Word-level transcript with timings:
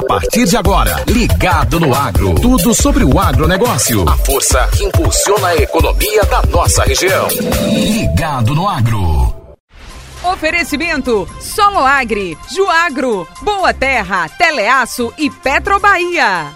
A 0.00 0.02
partir 0.02 0.46
de 0.46 0.56
agora, 0.56 1.04
Ligado 1.06 1.78
no 1.78 1.94
Agro. 1.94 2.34
Tudo 2.36 2.74
sobre 2.74 3.04
o 3.04 3.20
agronegócio. 3.20 4.08
A 4.08 4.16
força 4.16 4.66
que 4.68 4.82
impulsiona 4.82 5.48
a 5.48 5.56
economia 5.56 6.24
da 6.24 6.40
nossa 6.46 6.82
região. 6.84 7.28
Ligado 7.70 8.54
no 8.54 8.66
Agro. 8.66 9.34
Oferecimento 10.24 11.28
Solo 11.38 11.84
Agri, 11.84 12.38
Juagro, 12.50 13.28
Boa 13.42 13.74
Terra, 13.74 14.26
Teleaço 14.30 15.12
e 15.18 15.28
Petrobahia. 15.28 16.46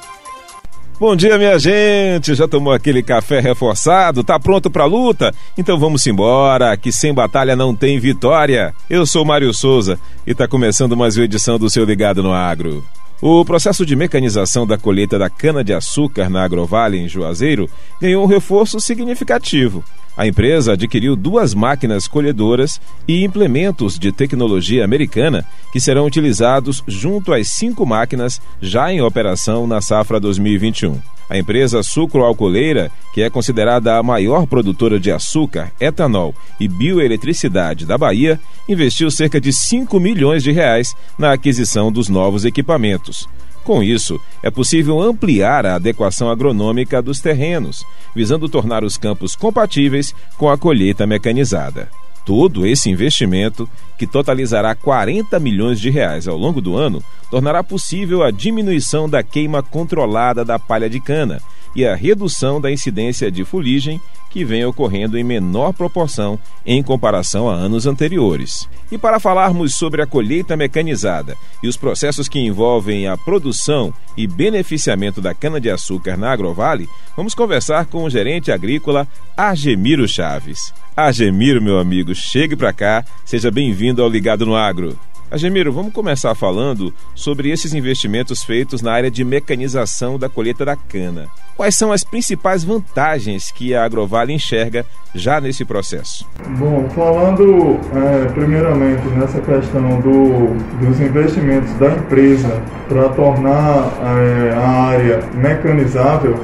Bom 0.98 1.14
dia, 1.14 1.36
minha 1.36 1.58
gente. 1.58 2.34
Já 2.34 2.48
tomou 2.48 2.72
aquele 2.72 3.02
café 3.02 3.40
reforçado? 3.40 4.24
Tá 4.24 4.40
pronto 4.40 4.70
pra 4.70 4.86
luta? 4.86 5.34
Então 5.58 5.78
vamos 5.78 6.06
embora, 6.06 6.74
que 6.78 6.90
sem 6.90 7.12
batalha 7.12 7.54
não 7.54 7.76
tem 7.76 8.00
vitória. 8.00 8.74
Eu 8.88 9.04
sou 9.04 9.22
Mário 9.22 9.52
Souza 9.52 10.00
e 10.26 10.34
tá 10.34 10.48
começando 10.48 10.96
mais 10.96 11.14
uma 11.18 11.26
edição 11.26 11.58
do 11.58 11.68
seu 11.68 11.84
Ligado 11.84 12.22
no 12.22 12.32
Agro. 12.32 12.82
O 13.26 13.42
processo 13.42 13.86
de 13.86 13.96
mecanização 13.96 14.66
da 14.66 14.76
colheita 14.76 15.18
da 15.18 15.30
cana-de-açúcar 15.30 16.28
na 16.28 16.44
Agrovale, 16.44 16.98
em 16.98 17.08
Juazeiro, 17.08 17.70
ganhou 17.98 18.22
um 18.22 18.26
reforço 18.26 18.78
significativo. 18.78 19.82
A 20.14 20.26
empresa 20.26 20.74
adquiriu 20.74 21.16
duas 21.16 21.54
máquinas 21.54 22.06
colhedoras 22.06 22.78
e 23.08 23.24
implementos 23.24 23.98
de 23.98 24.12
tecnologia 24.12 24.84
americana 24.84 25.42
que 25.72 25.80
serão 25.80 26.04
utilizados 26.04 26.84
junto 26.86 27.32
às 27.32 27.48
cinco 27.48 27.86
máquinas 27.86 28.42
já 28.60 28.92
em 28.92 29.00
operação 29.00 29.66
na 29.66 29.80
safra 29.80 30.20
2021. 30.20 31.13
A 31.28 31.38
empresa 31.38 31.82
Sucro-Alcooleira, 31.82 32.90
que 33.12 33.22
é 33.22 33.30
considerada 33.30 33.96
a 33.96 34.02
maior 34.02 34.46
produtora 34.46 35.00
de 35.00 35.10
açúcar, 35.10 35.72
etanol 35.80 36.34
e 36.60 36.68
bioeletricidade 36.68 37.86
da 37.86 37.96
Bahia, 37.96 38.38
investiu 38.68 39.10
cerca 39.10 39.40
de 39.40 39.52
5 39.52 39.98
milhões 39.98 40.42
de 40.42 40.52
reais 40.52 40.94
na 41.18 41.32
aquisição 41.32 41.90
dos 41.90 42.08
novos 42.08 42.44
equipamentos. 42.44 43.28
Com 43.64 43.82
isso, 43.82 44.20
é 44.42 44.50
possível 44.50 45.00
ampliar 45.00 45.64
a 45.64 45.76
adequação 45.76 46.28
agronômica 46.30 47.00
dos 47.00 47.20
terrenos, 47.20 47.82
visando 48.14 48.46
tornar 48.46 48.84
os 48.84 48.98
campos 48.98 49.34
compatíveis 49.34 50.14
com 50.36 50.50
a 50.50 50.58
colheita 50.58 51.06
mecanizada. 51.06 51.88
Todo 52.24 52.66
esse 52.66 52.88
investimento, 52.88 53.68
que 53.98 54.06
totalizará 54.06 54.74
40 54.74 55.38
milhões 55.38 55.78
de 55.78 55.90
reais 55.90 56.26
ao 56.26 56.36
longo 56.36 56.60
do 56.60 56.76
ano, 56.76 57.02
tornará 57.30 57.62
possível 57.62 58.22
a 58.22 58.30
diminuição 58.30 59.08
da 59.08 59.22
queima 59.22 59.62
controlada 59.62 60.44
da 60.44 60.58
palha 60.58 60.88
de 60.88 61.00
cana 61.00 61.40
e 61.76 61.84
a 61.84 61.94
redução 61.94 62.60
da 62.60 62.70
incidência 62.70 63.30
de 63.30 63.44
fuligem 63.44 64.00
que 64.34 64.44
vem 64.44 64.64
ocorrendo 64.64 65.16
em 65.16 65.22
menor 65.22 65.72
proporção 65.72 66.36
em 66.66 66.82
comparação 66.82 67.48
a 67.48 67.54
anos 67.54 67.86
anteriores. 67.86 68.68
E 68.90 68.98
para 68.98 69.20
falarmos 69.20 69.76
sobre 69.76 70.02
a 70.02 70.06
colheita 70.08 70.56
mecanizada 70.56 71.36
e 71.62 71.68
os 71.68 71.76
processos 71.76 72.28
que 72.28 72.40
envolvem 72.40 73.06
a 73.06 73.16
produção 73.16 73.94
e 74.16 74.26
beneficiamento 74.26 75.20
da 75.20 75.32
cana-de-açúcar 75.32 76.16
na 76.16 76.32
Agrovale, 76.32 76.88
vamos 77.16 77.32
conversar 77.32 77.86
com 77.86 78.02
o 78.02 78.10
gerente 78.10 78.50
agrícola 78.50 79.06
Argemiro 79.36 80.08
Chaves. 80.08 80.74
Argemiro, 80.96 81.62
meu 81.62 81.78
amigo, 81.78 82.12
chegue 82.12 82.56
para 82.56 82.72
cá, 82.72 83.04
seja 83.24 83.52
bem-vindo 83.52 84.02
ao 84.02 84.08
Ligado 84.08 84.44
no 84.44 84.56
Agro. 84.56 84.98
Agemiro, 85.34 85.72
vamos 85.72 85.92
começar 85.92 86.32
falando 86.36 86.94
sobre 87.12 87.50
esses 87.50 87.74
investimentos 87.74 88.44
feitos 88.44 88.80
na 88.80 88.92
área 88.92 89.10
de 89.10 89.24
mecanização 89.24 90.16
da 90.16 90.28
colheita 90.28 90.64
da 90.64 90.76
cana. 90.76 91.26
Quais 91.56 91.74
são 91.76 91.90
as 91.90 92.04
principais 92.04 92.62
vantagens 92.62 93.50
que 93.50 93.74
a 93.74 93.84
Agrovale 93.84 94.32
enxerga 94.32 94.86
já 95.12 95.40
nesse 95.40 95.64
processo? 95.64 96.24
Bom, 96.56 96.88
falando 96.90 97.80
é, 97.96 98.26
primeiramente 98.26 99.04
nessa 99.08 99.40
questão 99.40 100.00
do, 100.02 100.54
dos 100.78 101.00
investimentos 101.00 101.72
da 101.80 101.88
empresa 101.88 102.62
para 102.88 103.08
tornar 103.08 103.92
é, 104.02 104.52
a 104.54 104.68
área 104.84 105.20
mecanizável, 105.34 106.38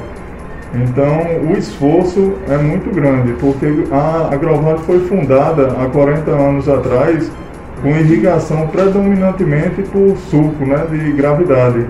então 0.73 1.49
o 1.49 1.57
esforço 1.57 2.33
é 2.49 2.57
muito 2.57 2.93
grande, 2.93 3.31
porque 3.39 3.67
a 3.89 4.33
Agrovale 4.33 4.79
foi 4.79 4.99
fundada 5.07 5.67
há 5.81 5.87
40 5.87 6.29
anos 6.31 6.67
atrás 6.67 7.31
com 7.81 7.89
irrigação 7.89 8.67
predominantemente 8.67 9.81
por 9.83 10.15
suco 10.29 10.65
né, 10.65 10.85
de 10.89 11.11
gravidade. 11.13 11.85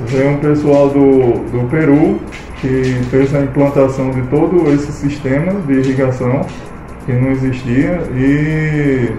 Veio 0.00 0.30
um 0.32 0.38
pessoal 0.38 0.90
do, 0.90 1.40
do 1.50 1.68
Peru 1.70 2.20
que 2.60 3.00
fez 3.10 3.34
a 3.34 3.40
implantação 3.40 4.10
de 4.10 4.22
todo 4.22 4.70
esse 4.72 4.92
sistema 4.92 5.52
de 5.66 5.74
irrigação 5.74 6.42
que 7.04 7.12
não 7.12 7.30
existia 7.30 8.00
e 8.14 9.10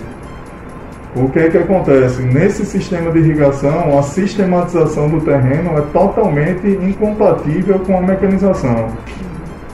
o 1.15 1.29
que 1.29 1.39
é 1.39 1.49
que 1.49 1.57
acontece? 1.57 2.21
Nesse 2.21 2.63
sistema 2.63 3.11
de 3.11 3.19
irrigação, 3.19 3.97
a 3.97 4.03
sistematização 4.03 5.09
do 5.09 5.19
terreno 5.21 5.75
é 5.77 5.81
totalmente 5.91 6.67
incompatível 6.67 7.79
com 7.79 7.97
a 7.97 8.01
mecanização. 8.01 8.89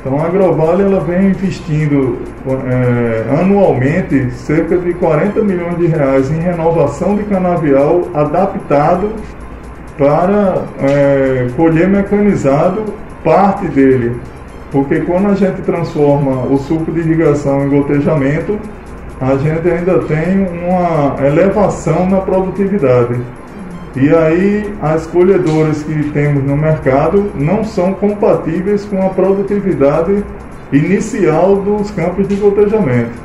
Então 0.06 0.20
a 0.20 0.26
Agrovale 0.26 0.84
ela 0.84 1.00
vem 1.00 1.30
investindo 1.30 2.18
é, 2.46 3.40
anualmente 3.40 4.32
cerca 4.32 4.78
de 4.78 4.94
40 4.96 5.42
milhões 5.42 5.78
de 5.78 5.88
reais 5.88 6.30
em 6.30 6.42
renovação 6.42 7.16
de 7.16 7.24
canavial 7.24 8.02
adaptado 8.14 9.12
para 9.98 10.64
é, 10.82 11.48
colher 11.56 11.88
mecanizado 11.88 12.84
parte 13.24 13.66
dele. 13.68 14.18
Porque 14.74 15.00
quando 15.02 15.30
a 15.30 15.36
gente 15.36 15.62
transforma 15.62 16.48
o 16.52 16.58
suco 16.58 16.92
de 16.92 17.00
irrigação 17.00 17.66
em 17.66 17.70
gotejamento, 17.70 18.60
a 19.22 19.38
gente 19.38 19.70
ainda 19.70 20.00
tem 20.00 20.46
uma 20.66 21.16
elevação 21.26 22.10
na 22.10 22.18
produtividade. 22.20 23.16
E 23.96 24.10
aí 24.10 24.74
as 24.82 25.06
colhedoras 25.06 25.84
que 25.84 26.10
temos 26.12 26.44
no 26.44 26.58
mercado 26.58 27.32
não 27.36 27.64
são 27.64 27.94
compatíveis 27.94 28.86
com 28.86 29.06
a 29.06 29.10
produtividade 29.10 30.24
inicial 30.72 31.58
dos 31.58 31.92
campos 31.92 32.28
de 32.28 32.36
gotejamento. 32.36 33.22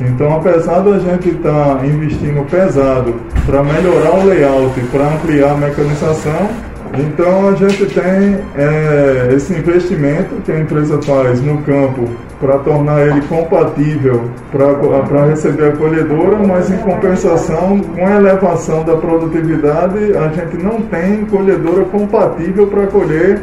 Então, 0.00 0.36
apesar 0.36 0.80
da 0.80 0.98
gente 0.98 1.30
estar 1.30 1.76
tá 1.78 1.86
investindo 1.86 2.48
pesado 2.48 3.14
para 3.46 3.62
melhorar 3.62 4.14
o 4.18 4.26
layout, 4.26 4.80
para 4.92 5.08
ampliar 5.08 5.52
a 5.52 5.56
mecanização, 5.56 6.48
então 6.96 7.48
a 7.48 7.54
gente 7.56 7.86
tem 7.86 8.38
é, 8.56 9.34
esse 9.34 9.52
investimento 9.52 10.36
que 10.44 10.52
a 10.52 10.60
empresa 10.60 11.00
faz 11.02 11.40
no 11.40 11.58
campo 11.62 12.08
para 12.44 12.58
tornar 12.58 13.06
ele 13.06 13.22
compatível 13.22 14.28
para 14.52 15.24
receber 15.24 15.68
a 15.68 15.72
colhedora, 15.72 16.36
mas 16.46 16.70
em 16.70 16.76
compensação, 16.76 17.80
com 17.80 18.06
a 18.06 18.16
elevação 18.16 18.84
da 18.84 18.94
produtividade, 18.96 20.14
a 20.14 20.28
gente 20.28 20.62
não 20.62 20.82
tem 20.82 21.24
colhedora 21.24 21.86
compatível 21.86 22.66
para 22.66 22.86
colher 22.88 23.40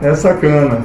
essa 0.00 0.32
cana. 0.32 0.78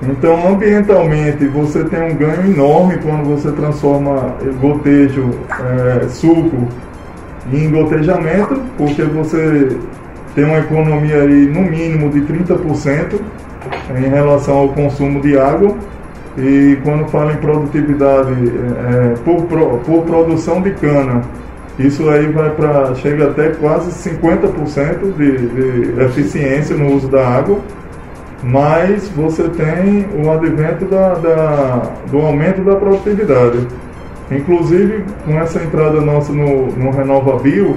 Então, 0.00 0.46
ambientalmente, 0.46 1.44
você 1.48 1.82
tem 1.84 2.12
um 2.12 2.14
ganho 2.14 2.54
enorme 2.54 2.96
quando 2.98 3.24
você 3.24 3.50
transforma 3.50 4.36
gotejo, 4.60 5.30
é, 5.50 6.06
suco 6.08 6.68
em 7.52 7.68
gotejamento, 7.68 8.60
porque 8.78 9.02
você 9.02 9.76
tem 10.36 10.44
uma 10.44 10.58
economia 10.58 11.22
aí 11.22 11.46
no 11.46 11.62
mínimo 11.62 12.10
de 12.10 12.20
30% 12.20 13.20
em 13.90 14.08
relação 14.08 14.56
ao 14.56 14.68
consumo 14.68 15.20
de 15.20 15.36
água. 15.36 15.74
E 16.38 16.78
quando 16.82 17.06
fala 17.08 17.32
em 17.32 17.36
produtividade 17.36 18.32
é, 18.32 19.14
por, 19.22 19.42
por 19.80 20.02
produção 20.04 20.62
de 20.62 20.70
cana, 20.72 21.22
isso 21.78 22.08
aí 22.08 22.26
vai 22.28 22.50
para 22.50 22.94
chega 22.96 23.28
até 23.28 23.50
quase 23.50 23.90
50% 24.10 25.16
de, 25.16 25.48
de 25.48 26.02
eficiência 26.02 26.76
no 26.76 26.94
uso 26.94 27.08
da 27.08 27.26
água, 27.26 27.58
mas 28.42 29.08
você 29.10 29.44
tem 29.44 30.06
o 30.22 30.30
advento 30.30 30.84
da, 30.86 31.14
da, 31.14 31.82
do 32.10 32.18
aumento 32.18 32.62
da 32.62 32.76
produtividade. 32.76 33.66
Inclusive, 34.30 35.04
com 35.24 35.38
essa 35.38 35.62
entrada 35.62 36.00
nossa 36.00 36.32
no, 36.32 36.66
no 36.68 36.90
Renova 36.90 37.38
Bio, 37.38 37.76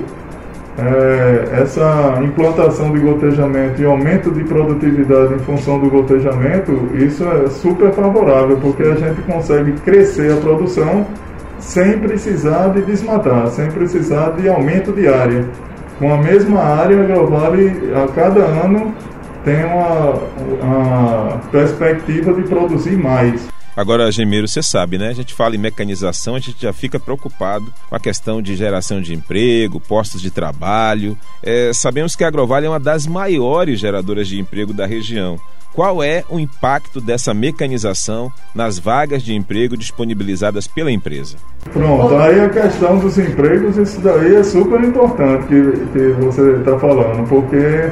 é, 0.78 1.62
essa 1.62 2.20
implantação 2.22 2.92
de 2.92 3.00
gotejamento 3.00 3.82
e 3.82 3.86
aumento 3.86 4.30
de 4.32 4.44
produtividade 4.44 5.34
em 5.34 5.40
função 5.40 5.80
do 5.80 5.90
gotejamento, 5.90 6.90
isso 6.96 7.24
é 7.24 7.48
super 7.48 7.92
favorável, 7.94 8.58
porque 8.58 8.84
a 8.84 8.96
gente 8.96 9.22
consegue 9.22 9.72
crescer 9.84 10.34
a 10.34 10.38
produção 10.38 11.06
sem 11.60 11.98
precisar 12.00 12.70
de 12.70 12.82
desmatar, 12.82 13.48
sem 13.48 13.72
precisar 13.72 14.32
de 14.32 14.50
aumento 14.50 14.92
de 14.92 15.08
área. 15.08 15.46
Com 15.98 16.14
a 16.14 16.18
mesma 16.18 16.60
área, 16.60 17.02
a 17.02 17.06
Grovale 17.06 17.94
a 17.96 18.08
cada 18.12 18.42
ano 18.42 18.94
tem 19.46 19.64
uma, 19.64 20.14
uma 20.62 21.38
perspectiva 21.52 22.34
de 22.34 22.44
produzir 22.44 22.98
mais. 22.98 23.48
Agora, 23.76 24.12
Gemeiro, 24.12 24.48
você 24.48 24.64
sabe, 24.64 24.98
né? 24.98 25.10
A 25.10 25.14
gente 25.14 25.34
fala 25.34 25.56
em 25.56 25.60
mecanização, 25.60 26.36
a 26.36 26.40
gente 26.40 26.62
já 26.62 26.72
fica 26.72 27.00
preocupado 27.00 27.66
com 27.90 27.96
a 27.96 28.00
questão 28.00 28.42
de 28.42 28.56
geração 28.56 29.02
de 29.02 29.14
emprego, 29.14 29.82
postos 29.82 30.22
de 30.22 30.32
trabalho. 30.32 31.18
É, 31.44 31.72
sabemos 31.74 32.16
que 32.16 32.24
a 32.24 32.28
Agrovale 32.28 32.66
é 32.66 32.70
uma 32.70 32.80
das 32.80 33.06
maiores 33.06 33.80
geradoras 33.80 34.28
de 34.28 34.40
emprego 34.40 34.74
da 34.74 34.86
região. 34.86 35.38
Qual 35.74 36.02
é 36.02 36.24
o 36.30 36.40
impacto 36.40 37.02
dessa 37.02 37.34
mecanização 37.34 38.32
nas 38.56 38.80
vagas 38.80 39.22
de 39.22 39.36
emprego 39.36 39.76
disponibilizadas 39.76 40.68
pela 40.68 40.90
empresa? 40.90 41.36
Pronto, 41.74 42.16
aí 42.16 42.40
a 42.40 42.48
questão 42.48 42.98
dos 42.98 43.18
empregos, 43.18 43.76
isso 43.76 44.00
daí 44.00 44.36
é 44.36 44.44
super 44.44 44.82
importante 44.82 45.48
que, 45.48 45.62
que 45.92 46.24
você 46.24 46.60
está 46.60 46.80
falando, 46.80 47.28
porque 47.28 47.92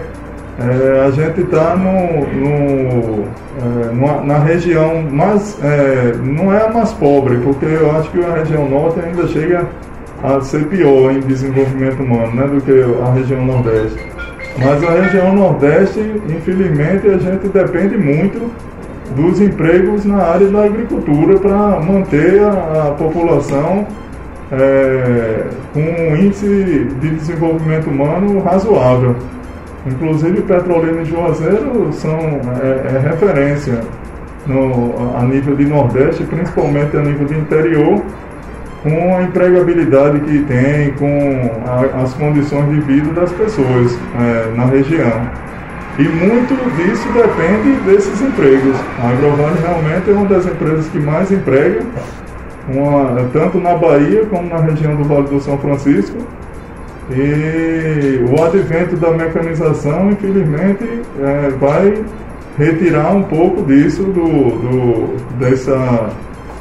é, 0.59 1.05
a 1.05 1.11
gente 1.11 1.41
está 1.41 1.75
no, 1.75 2.27
no, 2.27 3.23
é, 3.23 4.23
na 4.23 4.37
região 4.37 5.01
mais, 5.01 5.57
é, 5.63 6.13
não 6.23 6.53
é 6.53 6.65
a 6.65 6.69
mais 6.69 6.93
pobre, 6.93 7.37
porque 7.37 7.65
eu 7.65 7.89
acho 7.91 8.09
que 8.11 8.23
a 8.23 8.35
região 8.35 8.69
norte 8.69 8.99
ainda 8.99 9.27
chega 9.27 9.67
a 10.23 10.39
ser 10.41 10.65
pior 10.67 11.11
em 11.11 11.21
desenvolvimento 11.21 12.03
humano 12.03 12.35
né, 12.35 12.47
do 12.47 12.61
que 12.61 12.71
a 13.01 13.11
região 13.13 13.43
nordeste. 13.43 13.99
Mas 14.57 14.83
a 14.83 14.91
região 14.91 15.35
nordeste, 15.35 15.99
infelizmente, 16.29 17.07
a 17.07 17.17
gente 17.17 17.47
depende 17.47 17.97
muito 17.97 18.51
dos 19.15 19.41
empregos 19.41 20.05
na 20.05 20.17
área 20.17 20.47
da 20.47 20.65
agricultura 20.65 21.39
para 21.39 21.79
manter 21.79 22.41
a, 22.41 22.89
a 22.89 22.91
população 22.91 23.87
é, 24.51 25.45
com 25.73 25.79
um 25.79 26.15
índice 26.15 26.87
de 27.01 27.09
desenvolvimento 27.09 27.89
humano 27.89 28.39
razoável. 28.41 29.15
Inclusive, 29.85 30.41
Petrolina 30.41 31.01
e 31.01 31.05
Juazeiro 31.05 31.91
são 31.91 32.17
é, 32.17 32.95
é 32.95 32.99
referência 32.99 33.81
no, 34.47 35.17
a 35.17 35.23
nível 35.23 35.55
de 35.55 35.65
Nordeste, 35.65 36.23
principalmente 36.23 36.95
a 36.95 37.01
nível 37.01 37.25
de 37.25 37.35
interior, 37.35 38.01
com 38.81 39.17
a 39.17 39.23
empregabilidade 39.23 40.19
que 40.21 40.39
tem, 40.43 40.91
com 40.93 41.51
a, 41.65 42.03
as 42.03 42.13
condições 42.13 42.69
de 42.69 42.81
vida 42.81 43.13
das 43.13 43.31
pessoas 43.31 43.97
é, 44.19 44.55
na 44.55 44.65
região. 44.65 45.21
E 45.97 46.03
muito 46.03 46.55
disso 46.75 47.07
depende 47.13 47.79
desses 47.85 48.21
empregos. 48.21 48.75
A 49.01 49.09
Agrovale 49.09 49.59
realmente 49.61 50.09
é 50.09 50.13
uma 50.13 50.25
das 50.25 50.45
empresas 50.45 50.87
que 50.87 50.99
mais 50.99 51.31
emprega, 51.31 51.81
uma, 52.67 53.29
tanto 53.31 53.59
na 53.59 53.75
Bahia 53.75 54.25
como 54.25 54.49
na 54.49 54.57
região 54.57 54.95
do 54.95 55.03
Vale 55.03 55.27
do 55.27 55.39
São 55.39 55.57
Francisco. 55.57 56.17
E 57.11 58.23
o 58.23 58.43
advento 58.43 58.95
da 58.95 59.11
mecanização, 59.11 60.11
infelizmente, 60.11 60.83
é, 61.19 61.49
vai 61.49 62.03
retirar 62.57 63.13
um 63.13 63.23
pouco 63.23 63.65
disso, 63.65 64.03
do, 64.03 64.11
do, 64.11 65.37
dessa, 65.37 66.09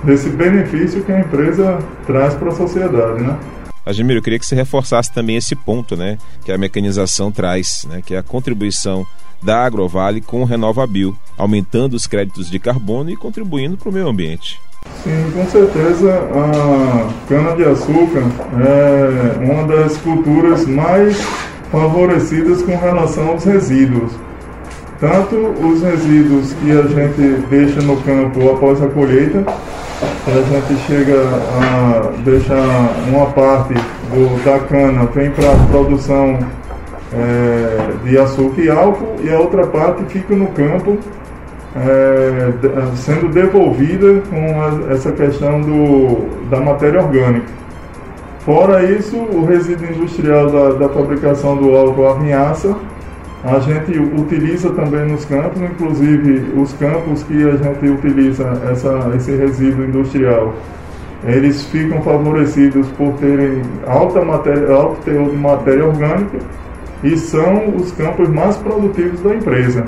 desse 0.02 0.28
benefício 0.30 1.02
que 1.04 1.12
a 1.12 1.20
empresa 1.20 1.78
traz 2.06 2.34
para 2.34 2.48
a 2.48 2.54
sociedade. 2.54 3.22
Né? 3.22 3.38
Admiro, 3.84 4.18
eu 4.18 4.22
queria 4.22 4.38
que 4.38 4.46
você 4.46 4.54
reforçasse 4.54 5.12
também 5.12 5.36
esse 5.36 5.54
ponto 5.54 5.96
né, 5.96 6.18
que 6.44 6.52
a 6.52 6.58
mecanização 6.58 7.30
traz, 7.30 7.86
né, 7.88 8.02
que 8.04 8.14
é 8.14 8.18
a 8.18 8.22
contribuição 8.22 9.06
da 9.42 9.64
Agrovale 9.64 10.20
com 10.20 10.42
o 10.42 10.44
Renovabil, 10.44 11.16
aumentando 11.36 11.94
os 11.94 12.06
créditos 12.06 12.48
de 12.48 12.58
carbono 12.58 13.10
e 13.10 13.16
contribuindo 13.16 13.76
para 13.76 13.88
o 13.88 13.92
meio 13.92 14.08
ambiente. 14.08 14.60
Sim, 15.02 15.32
com 15.34 15.44
certeza 15.46 16.12
a 16.32 17.08
cana-de-açúcar 17.28 18.22
é 18.64 19.44
uma 19.44 19.66
das 19.66 19.96
culturas 19.96 20.64
mais 20.64 21.20
favorecidas 21.72 22.62
com 22.62 22.76
relação 22.76 23.30
aos 23.30 23.42
resíduos. 23.42 24.12
Tanto 25.00 25.34
os 25.34 25.82
resíduos 25.82 26.52
que 26.52 26.70
a 26.70 26.82
gente 26.82 27.46
deixa 27.50 27.82
no 27.82 27.96
campo 28.02 28.48
após 28.48 28.80
a 28.80 28.86
colheita, 28.86 29.44
a 30.28 30.30
gente 30.30 30.80
chega 30.86 31.20
a 31.60 32.12
deixar 32.24 32.94
uma 33.08 33.26
parte 33.26 33.74
do, 33.74 34.44
da 34.44 34.60
cana 34.60 35.04
vem 35.06 35.32
para 35.32 35.50
a 35.50 35.66
produção 35.66 36.38
é, 37.12 38.08
de 38.08 38.16
açúcar 38.18 38.60
e 38.60 38.70
álcool 38.70 39.16
e 39.20 39.30
a 39.30 39.40
outra 39.40 39.66
parte 39.66 40.04
fica 40.04 40.36
no 40.36 40.46
campo 40.46 40.96
é, 41.76 42.52
sendo 42.96 43.28
devolvida 43.28 44.22
com 44.28 44.92
essa 44.92 45.12
questão 45.12 45.60
do, 45.60 46.48
da 46.48 46.60
matéria 46.60 47.00
orgânica. 47.00 47.46
Fora 48.40 48.82
isso, 48.82 49.16
o 49.16 49.44
resíduo 49.44 49.86
industrial 49.86 50.50
da, 50.50 50.70
da 50.72 50.88
fabricação 50.88 51.56
do 51.56 51.76
álcool 51.76 52.08
a 52.08 52.14
vinhaça, 52.14 52.76
a 53.44 53.58
gente 53.60 53.98
utiliza 53.98 54.70
também 54.70 55.06
nos 55.06 55.24
campos, 55.24 55.60
inclusive 55.62 56.52
os 56.60 56.72
campos 56.74 57.22
que 57.24 57.42
a 57.48 57.56
gente 57.56 57.88
utiliza 57.88 58.48
essa, 58.70 59.12
esse 59.16 59.34
resíduo 59.36 59.84
industrial, 59.84 60.54
eles 61.24 61.64
ficam 61.66 62.02
favorecidos 62.02 62.86
por 62.98 63.12
terem 63.14 63.62
alta 63.86 64.24
matéria, 64.24 64.72
alto 64.72 65.00
teor 65.02 65.30
de 65.30 65.36
matéria 65.36 65.86
orgânica 65.86 66.38
e 67.02 67.16
são 67.16 67.76
os 67.76 67.92
campos 67.92 68.28
mais 68.28 68.56
produtivos 68.56 69.20
da 69.20 69.34
empresa. 69.34 69.84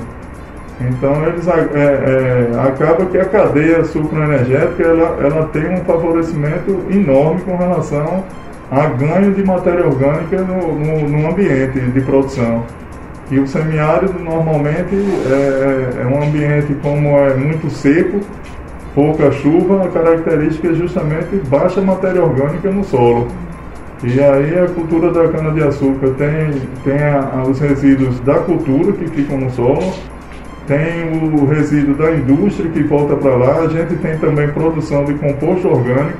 Então 0.81 1.25
eles 1.25 1.47
é, 1.47 1.51
é, 1.53 2.59
acaba 2.59 3.05
que 3.05 3.17
a 3.17 3.25
cadeia 3.25 3.83
sucroenergética 3.85 4.83
ela, 4.83 5.17
ela 5.21 5.45
tem 5.47 5.73
um 5.73 5.77
favorecimento 5.85 6.81
enorme 6.91 7.41
com 7.41 7.55
relação 7.55 8.23
a 8.71 8.87
ganho 8.87 9.33
de 9.33 9.43
matéria 9.43 9.85
orgânica 9.85 10.41
no, 10.41 10.73
no, 10.77 11.09
no 11.09 11.29
ambiente 11.29 11.79
de 11.79 12.01
produção. 12.01 12.63
E 13.31 13.39
o 13.39 13.47
semiárido 13.47 14.19
normalmente 14.19 14.95
é, 14.95 16.01
é 16.01 16.05
um 16.05 16.21
ambiente 16.21 16.75
como 16.81 17.17
é 17.19 17.33
muito 17.35 17.69
seco, 17.69 18.19
pouca 18.93 19.31
chuva, 19.31 19.85
a 19.85 19.87
característica 19.87 20.69
é 20.69 20.73
justamente 20.73 21.35
baixa 21.47 21.81
matéria 21.81 22.23
orgânica 22.23 22.69
no 22.69 22.83
solo. 22.83 23.27
E 24.03 24.19
aí 24.19 24.59
a 24.59 24.67
cultura 24.67 25.11
da 25.11 25.27
cana-de-açúcar 25.29 26.09
tem, 26.17 26.61
tem 26.83 27.03
a, 27.03 27.31
a, 27.33 27.43
os 27.43 27.59
resíduos 27.59 28.19
da 28.19 28.35
cultura 28.35 28.91
que 28.93 29.07
ficam 29.07 29.37
no 29.39 29.49
solo, 29.49 29.93
tem 30.67 31.29
o 31.33 31.45
resíduo 31.45 31.95
da 31.95 32.11
indústria 32.11 32.69
que 32.69 32.83
volta 32.83 33.15
para 33.15 33.35
lá, 33.35 33.59
a 33.59 33.67
gente 33.67 33.95
tem 33.97 34.17
também 34.17 34.47
produção 34.49 35.05
de 35.05 35.13
composto 35.15 35.67
orgânico, 35.67 36.17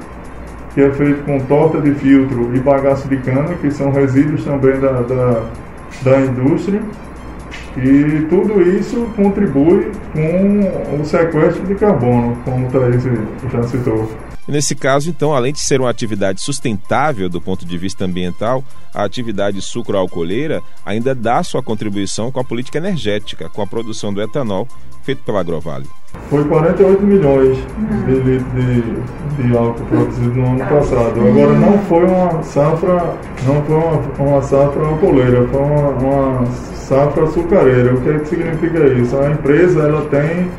que 0.73 0.81
é 0.81 0.91
feito 0.91 1.23
com 1.23 1.39
torta 1.39 1.79
de 1.79 1.91
filtro 1.95 2.55
e 2.55 2.59
bagaço 2.59 3.07
de 3.07 3.17
cana, 3.17 3.55
que 3.55 3.71
são 3.71 3.91
resíduos 3.91 4.43
também 4.43 4.79
da, 4.79 5.01
da, 5.01 5.43
da 6.03 6.21
indústria. 6.21 6.81
E 7.77 8.25
tudo 8.29 8.61
isso 8.61 9.07
contribui 9.15 9.91
com 10.15 11.01
o 11.01 11.05
sequestro 11.05 11.65
de 11.67 11.75
carbono, 11.75 12.35
como 12.43 12.67
o 12.67 12.71
Thaís 12.71 13.03
já 13.51 13.63
citou. 13.63 14.09
Nesse 14.47 14.75
caso, 14.75 15.09
então, 15.09 15.33
além 15.33 15.51
de 15.51 15.59
ser 15.59 15.81
uma 15.81 15.89
atividade 15.89 16.39
sustentável 16.39 17.27
do 17.27 17.41
ponto 17.41 17.65
de 17.65 17.77
vista 17.77 18.05
ambiental, 18.05 18.63
a 18.93 19.03
atividade 19.03 19.59
sucroalcooleira 19.59 20.61
ainda 20.85 21.15
dá 21.15 21.41
sua 21.41 21.63
contribuição 21.63 22.31
com 22.31 22.39
a 22.39 22.43
política 22.43 22.77
energética, 22.77 23.49
com 23.49 23.61
a 23.63 23.67
produção 23.67 24.13
do 24.13 24.21
etanol 24.21 24.67
feito 25.05 25.23
pela 25.23 25.39
Agrovale. 25.39 25.87
Foi 26.29 26.43
48 26.43 27.03
milhões 27.03 27.57
de 28.05 28.13
litros 28.13 28.53
de, 28.53 29.43
de 29.43 29.57
álcool 29.57 29.85
produzido 29.85 30.33
no 30.33 30.47
ano 30.47 30.59
passado. 30.59 31.27
Agora 31.27 31.53
não 31.53 31.77
foi 31.79 32.05
uma 32.05 32.41
safra, 32.41 33.15
não 33.45 33.61
foi 33.63 33.75
uma, 33.75 34.29
uma 34.29 34.41
safra 34.41 34.87
alcooleira, 34.87 35.47
foi 35.47 35.61
uma, 35.61 35.89
uma 35.89 36.45
safra 36.45 37.23
açucareira. 37.25 37.93
O 37.93 38.01
que, 38.01 38.09
é 38.09 38.19
que 38.19 38.29
significa 38.29 38.87
isso? 38.87 39.17
A 39.17 39.29
empresa 39.29 39.81
ela 39.81 40.04
tem 40.05 40.49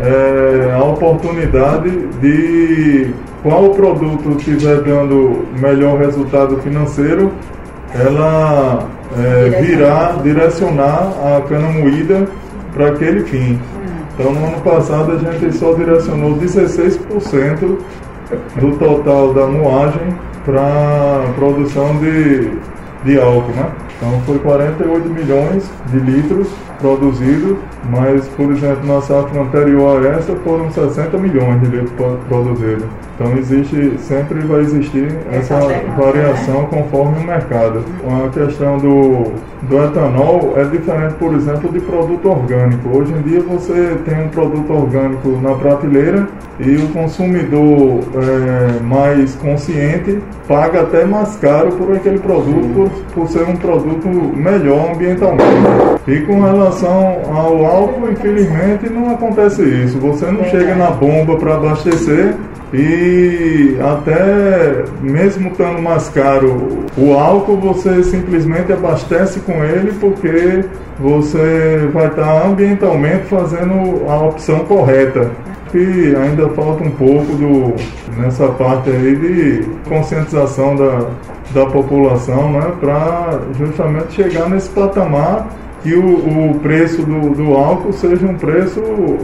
é, 0.00 0.74
a 0.74 0.84
oportunidade 0.84 1.90
de 2.20 3.14
qual 3.42 3.70
produto 3.70 4.36
estiver 4.38 4.80
dando 4.82 5.44
melhor 5.60 5.98
resultado 5.98 6.56
financeiro, 6.58 7.32
ela 7.94 8.88
é, 9.18 9.60
virar, 9.60 10.22
direcionar 10.22 11.12
a 11.36 11.40
cana 11.48 11.68
moída 11.68 12.26
para 12.72 12.88
aquele 12.88 13.24
fim. 13.24 13.60
Então, 14.14 14.32
no 14.32 14.46
ano 14.46 14.60
passado, 14.60 15.12
a 15.12 15.18
gente 15.18 15.54
só 15.56 15.72
direcionou 15.74 16.36
16% 16.36 17.78
do 18.56 18.76
total 18.78 19.34
da 19.34 19.46
moagem 19.46 20.14
para 20.44 21.32
produção 21.36 21.96
de, 21.98 22.50
de 23.04 23.18
álcool, 23.18 23.52
né? 23.52 23.70
Então, 23.96 24.20
foi 24.22 24.38
48 24.38 25.08
milhões 25.08 25.70
de 25.86 25.98
litros 25.98 26.48
produzidos, 26.80 27.56
mas, 27.88 28.26
por 28.28 28.50
exemplo, 28.50 28.86
na 28.86 29.00
safra 29.00 29.40
anterior 29.40 30.04
a 30.04 30.08
essa 30.10 30.34
foram 30.36 30.70
60 30.70 31.16
milhões 31.18 31.60
de 31.60 31.66
litros 31.66 31.92
produzidos. 32.28 32.86
Então 33.22 33.38
existe, 33.38 33.92
sempre 34.00 34.40
vai 34.40 34.62
existir 34.62 35.06
essa 35.30 35.56
variação 35.96 36.66
conforme 36.66 37.20
o 37.20 37.26
mercado. 37.28 37.84
A 38.04 38.28
questão 38.30 38.78
do, 38.78 39.32
do 39.62 39.84
etanol 39.84 40.54
é 40.56 40.64
diferente, 40.64 41.14
por 41.14 41.32
exemplo, 41.32 41.70
de 41.70 41.78
produto 41.78 42.28
orgânico. 42.28 42.98
Hoje 42.98 43.12
em 43.12 43.22
dia 43.22 43.40
você 43.40 43.96
tem 44.04 44.24
um 44.24 44.28
produto 44.28 44.72
orgânico 44.72 45.28
na 45.40 45.54
prateleira 45.54 46.26
e 46.58 46.76
o 46.76 46.88
consumidor 46.88 48.00
é, 48.16 48.80
mais 48.82 49.36
consciente 49.36 50.18
paga 50.48 50.80
até 50.80 51.04
mais 51.04 51.36
caro 51.36 51.70
por 51.72 51.94
aquele 51.94 52.18
produto 52.18 52.68
por, 52.74 52.90
por 53.14 53.28
ser 53.28 53.44
um 53.44 53.56
produto 53.56 54.08
melhor 54.08 54.94
ambientalmente. 54.94 55.44
E 56.08 56.20
com 56.22 56.40
relação 56.40 57.20
ao 57.32 57.64
álcool, 57.64 58.10
infelizmente 58.10 58.90
não 58.90 59.12
acontece 59.12 59.62
isso. 59.62 59.98
Você 60.00 60.26
não 60.26 60.44
chega 60.44 60.74
na 60.74 60.90
bomba 60.90 61.36
para 61.36 61.54
abastecer 61.54 62.34
e 62.72 63.76
até 63.80 64.84
mesmo 65.02 65.48
estando 65.50 65.82
mais 65.82 66.08
caro 66.08 66.86
o 66.96 67.12
álcool, 67.12 67.58
você 67.58 68.02
simplesmente 68.02 68.72
abastece 68.72 69.40
com 69.40 69.62
ele 69.62 69.92
porque 70.00 70.64
você 70.98 71.88
vai 71.92 72.06
estar 72.06 72.46
ambientalmente 72.46 73.24
fazendo 73.26 74.08
a 74.08 74.16
opção 74.26 74.60
correta. 74.60 75.30
E 75.74 76.14
ainda 76.14 76.48
falta 76.50 76.84
um 76.84 76.90
pouco 76.90 77.32
do, 77.34 77.74
nessa 78.18 78.46
parte 78.48 78.90
aí 78.90 79.16
de 79.16 79.66
conscientização 79.88 80.76
da, 80.76 81.06
da 81.54 81.66
população, 81.66 82.52
né, 82.52 82.72
para 82.78 83.40
justamente 83.58 84.12
chegar 84.14 84.50
nesse 84.50 84.68
patamar 84.70 85.48
que 85.82 85.94
o, 85.94 86.50
o 86.50 86.60
preço 86.60 87.02
do, 87.02 87.34
do, 87.34 87.54
álcool 87.54 87.92
seja 87.92 88.26
um 88.26 88.36
preço 88.36 88.80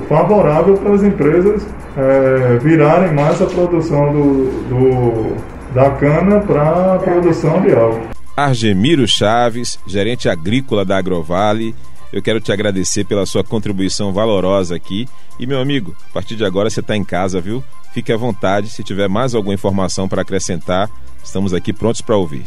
favorável 0.09 0.75
para 0.75 0.95
as 0.95 1.03
empresas 1.03 1.67
é, 1.97 2.59
virarem 2.59 3.15
mais 3.15 3.41
a 3.41 3.47
produção 3.47 4.13
do, 4.13 4.69
do 4.69 5.59
da 5.75 5.91
cana 5.91 6.41
para 6.41 6.95
a 6.95 6.99
produção 6.99 7.61
de 7.61 7.73
álcool. 7.73 8.09
Argemiro 8.37 9.07
Chaves, 9.07 9.79
gerente 9.87 10.29
agrícola 10.29 10.85
da 10.85 10.97
Agrovale, 10.97 11.75
eu 12.13 12.23
quero 12.23 12.41
te 12.41 12.51
agradecer 12.51 13.05
pela 13.05 13.27
sua 13.27 13.45
contribuição 13.45 14.13
valorosa 14.13 14.75
aqui. 14.75 15.07
E, 15.39 15.47
meu 15.47 15.61
amigo, 15.61 15.95
a 16.11 16.13
partir 16.15 16.37
de 16.37 16.45
agora 16.45 16.71
você 16.71 16.81
está 16.81 16.97
em 16.97 17.05
casa, 17.05 17.41
viu? 17.41 17.63
Fique 17.93 18.13
à 18.13 18.17
vontade. 18.17 18.71
Se 18.71 18.83
tiver 18.83 19.09
mais 19.09 19.35
alguma 19.35 19.55
informação 19.55 20.09
para 20.09 20.23
acrescentar, 20.23 20.91
estamos 21.23 21.53
aqui 21.53 21.73
prontos 21.73 22.01
para 22.01 22.17
ouvir. 22.17 22.47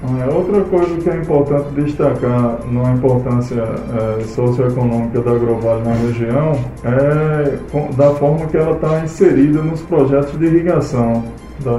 É, 0.00 0.32
outra 0.32 0.62
coisa 0.62 0.94
que 0.96 1.10
é 1.10 1.16
importante 1.16 1.70
destacar 1.74 2.60
na 2.70 2.92
importância 2.92 3.60
é, 3.60 4.22
socioeconômica 4.22 5.20
da 5.20 5.32
Agrovale 5.32 5.82
na 5.82 5.92
região 5.94 6.52
é 6.84 7.58
da 7.96 8.10
forma 8.14 8.46
que 8.46 8.56
ela 8.56 8.76
está 8.76 9.00
inserida 9.00 9.60
nos 9.60 9.82
projetos 9.82 10.38
de 10.38 10.46
irrigação 10.46 11.24
da, 11.64 11.78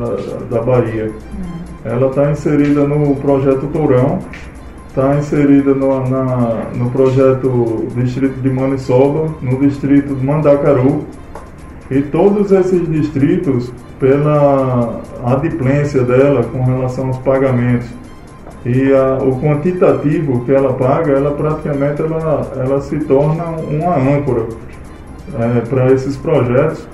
da 0.49 0.61
Bahia. 0.61 1.05
Hum. 1.09 1.59
Ela 1.85 2.07
está 2.07 2.29
inserida 2.29 2.85
no 2.85 3.15
projeto 3.15 3.67
Tourão, 3.67 4.19
está 4.89 5.15
inserida 5.15 5.73
no, 5.73 6.09
na, 6.09 6.65
no 6.75 6.91
projeto 6.91 7.87
Distrito 7.95 8.41
de 8.41 8.49
Maniçoba, 8.49 9.33
no 9.41 9.57
distrito 9.59 10.13
de 10.13 10.25
Mandacaru, 10.25 11.05
e 11.89 12.01
todos 12.01 12.51
esses 12.51 12.85
distritos, 12.91 13.71
pela 13.97 15.01
adimplência 15.25 16.03
dela 16.03 16.43
com 16.43 16.63
relação 16.63 17.07
aos 17.07 17.17
pagamentos 17.17 17.98
e 18.65 18.93
a, 18.93 19.17
o 19.23 19.39
quantitativo 19.39 20.43
que 20.45 20.51
ela 20.51 20.73
paga, 20.73 21.13
ela 21.13 21.31
praticamente 21.31 22.01
ela, 22.01 22.51
ela 22.55 22.81
se 22.81 22.99
torna 22.99 23.43
uma 23.45 23.95
âncora 23.95 24.47
é, 25.39 25.61
para 25.61 25.91
esses 25.91 26.17
projetos, 26.17 26.87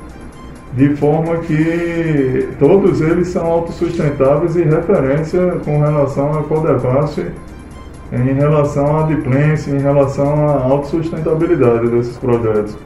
de 0.74 0.96
forma 0.96 1.38
que 1.38 2.50
todos 2.60 3.02
eles 3.02 3.30
são 3.30 3.46
autossustentáveis 3.46 4.56
e 4.56 4.64
referência 4.64 5.58
com 5.64 5.80
relação 5.80 6.38
à 6.38 6.44
Codevasf 6.44 7.20
em 8.12 8.34
relação 8.34 8.98
à 8.98 9.04
adimplência, 9.04 9.72
em 9.72 9.80
relação 9.80 10.48
à 10.48 10.64
autossustentabilidade 10.64 11.88
desses 11.90 12.18
projetos. 12.18 12.78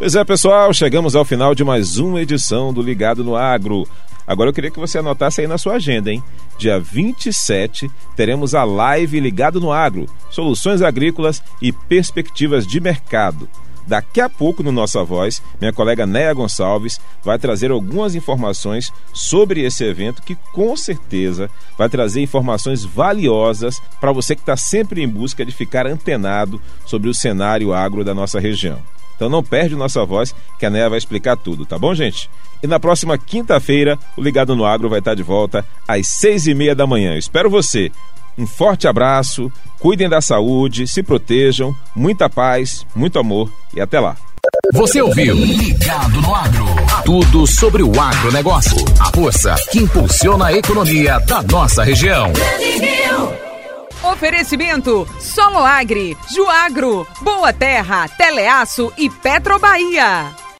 Pois 0.00 0.14
é, 0.14 0.24
pessoal, 0.24 0.72
chegamos 0.72 1.14
ao 1.14 1.26
final 1.26 1.54
de 1.54 1.62
mais 1.62 1.98
uma 1.98 2.22
edição 2.22 2.72
do 2.72 2.80
Ligado 2.80 3.22
no 3.22 3.36
Agro. 3.36 3.86
Agora 4.26 4.48
eu 4.48 4.54
queria 4.54 4.70
que 4.70 4.80
você 4.80 4.96
anotasse 4.96 5.42
aí 5.42 5.46
na 5.46 5.58
sua 5.58 5.74
agenda, 5.74 6.10
hein? 6.10 6.24
Dia 6.56 6.80
27 6.80 7.90
teremos 8.16 8.54
a 8.54 8.64
live 8.64 9.20
Ligado 9.20 9.60
no 9.60 9.70
Agro, 9.70 10.06
soluções 10.30 10.80
agrícolas 10.80 11.42
e 11.60 11.70
perspectivas 11.70 12.66
de 12.66 12.80
mercado. 12.80 13.46
Daqui 13.86 14.22
a 14.22 14.28
pouco, 14.30 14.62
no 14.62 14.72
Nossa 14.72 15.04
Voz, 15.04 15.42
minha 15.60 15.70
colega 15.72 16.06
Néia 16.06 16.32
Gonçalves 16.32 16.98
vai 17.22 17.38
trazer 17.38 17.70
algumas 17.70 18.14
informações 18.14 18.90
sobre 19.12 19.66
esse 19.66 19.84
evento 19.84 20.22
que, 20.22 20.34
com 20.54 20.74
certeza, 20.78 21.50
vai 21.76 21.90
trazer 21.90 22.22
informações 22.22 22.86
valiosas 22.86 23.78
para 24.00 24.12
você 24.12 24.34
que 24.34 24.40
está 24.40 24.56
sempre 24.56 25.02
em 25.02 25.08
busca 25.08 25.44
de 25.44 25.52
ficar 25.52 25.86
antenado 25.86 26.58
sobre 26.86 27.10
o 27.10 27.14
cenário 27.14 27.74
agro 27.74 28.02
da 28.02 28.14
nossa 28.14 28.40
região. 28.40 28.80
Então 29.20 29.28
não 29.28 29.42
perde 29.42 29.76
Nossa 29.76 30.02
Voz, 30.02 30.34
que 30.58 30.64
a 30.64 30.70
Néia 30.70 30.88
vai 30.88 30.96
explicar 30.96 31.36
tudo, 31.36 31.66
tá 31.66 31.78
bom, 31.78 31.94
gente? 31.94 32.30
E 32.62 32.66
na 32.66 32.80
próxima 32.80 33.18
quinta-feira, 33.18 33.98
o 34.16 34.22
Ligado 34.22 34.56
no 34.56 34.64
Agro 34.64 34.88
vai 34.88 35.00
estar 35.00 35.14
de 35.14 35.22
volta 35.22 35.62
às 35.86 36.08
seis 36.08 36.46
e 36.46 36.54
meia 36.54 36.74
da 36.74 36.86
manhã. 36.86 37.12
Eu 37.12 37.18
espero 37.18 37.50
você. 37.50 37.92
Um 38.38 38.46
forte 38.46 38.88
abraço, 38.88 39.52
cuidem 39.78 40.08
da 40.08 40.22
saúde, 40.22 40.86
se 40.86 41.02
protejam, 41.02 41.76
muita 41.94 42.30
paz, 42.30 42.86
muito 42.96 43.18
amor 43.18 43.52
e 43.74 43.80
até 43.82 44.00
lá. 44.00 44.16
Você 44.72 45.02
ouviu 45.02 45.34
Ligado 45.34 46.22
no 46.22 46.34
Agro. 46.34 46.64
Tudo 47.04 47.46
sobre 47.46 47.82
o 47.82 48.00
agronegócio. 48.00 48.78
A 48.98 49.12
força 49.12 49.54
que 49.70 49.80
impulsiona 49.80 50.46
a 50.46 50.52
economia 50.54 51.18
da 51.20 51.42
nossa 51.42 51.84
região. 51.84 52.32
Oferecimento 54.02 55.06
Solo 55.18 55.58
Agri, 55.58 56.16
Juagro, 56.32 57.06
Boa 57.20 57.52
Terra, 57.52 58.08
Teleaço 58.08 58.90
e 58.96 59.10
Petrobahia. 59.10 60.40